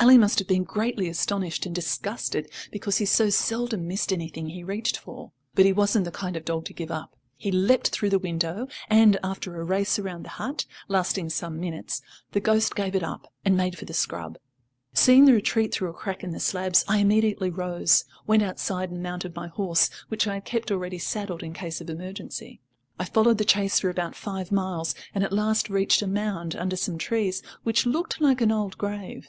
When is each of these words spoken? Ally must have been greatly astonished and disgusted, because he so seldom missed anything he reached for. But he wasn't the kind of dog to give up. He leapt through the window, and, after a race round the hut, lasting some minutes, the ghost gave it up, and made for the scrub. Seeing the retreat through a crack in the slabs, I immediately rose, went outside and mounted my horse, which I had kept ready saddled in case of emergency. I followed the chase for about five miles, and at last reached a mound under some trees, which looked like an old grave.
Ally 0.00 0.16
must 0.16 0.40
have 0.40 0.48
been 0.48 0.64
greatly 0.64 1.08
astonished 1.08 1.64
and 1.66 1.74
disgusted, 1.74 2.50
because 2.72 2.96
he 2.98 3.04
so 3.04 3.30
seldom 3.30 3.86
missed 3.86 4.12
anything 4.12 4.48
he 4.48 4.64
reached 4.64 4.96
for. 4.96 5.32
But 5.54 5.66
he 5.66 5.72
wasn't 5.72 6.04
the 6.04 6.10
kind 6.10 6.36
of 6.36 6.44
dog 6.44 6.64
to 6.64 6.72
give 6.72 6.90
up. 6.90 7.14
He 7.36 7.50
leapt 7.52 7.88
through 7.90 8.10
the 8.10 8.18
window, 8.18 8.68
and, 8.88 9.18
after 9.22 9.60
a 9.60 9.64
race 9.64 9.98
round 9.98 10.24
the 10.24 10.30
hut, 10.30 10.66
lasting 10.88 11.30
some 11.30 11.60
minutes, 11.60 12.00
the 12.32 12.40
ghost 12.40 12.74
gave 12.74 12.94
it 12.96 13.02
up, 13.04 13.32
and 13.44 13.56
made 13.56 13.76
for 13.78 13.84
the 13.84 13.94
scrub. 13.94 14.38
Seeing 14.94 15.26
the 15.26 15.32
retreat 15.32 15.72
through 15.74 15.90
a 15.90 15.94
crack 15.94 16.24
in 16.24 16.30
the 16.30 16.40
slabs, 16.40 16.84
I 16.88 16.98
immediately 16.98 17.50
rose, 17.50 18.04
went 18.26 18.42
outside 18.42 18.90
and 18.90 19.02
mounted 19.02 19.34
my 19.36 19.46
horse, 19.48 19.90
which 20.08 20.26
I 20.26 20.34
had 20.34 20.44
kept 20.44 20.70
ready 20.70 20.98
saddled 20.98 21.42
in 21.42 21.52
case 21.52 21.80
of 21.80 21.90
emergency. 21.90 22.60
I 22.98 23.04
followed 23.04 23.38
the 23.38 23.44
chase 23.44 23.78
for 23.78 23.90
about 23.90 24.16
five 24.16 24.50
miles, 24.50 24.94
and 25.14 25.22
at 25.22 25.32
last 25.32 25.68
reached 25.70 26.02
a 26.02 26.08
mound 26.08 26.56
under 26.56 26.76
some 26.76 26.98
trees, 26.98 27.42
which 27.62 27.86
looked 27.86 28.20
like 28.20 28.40
an 28.40 28.50
old 28.50 28.76
grave. 28.78 29.28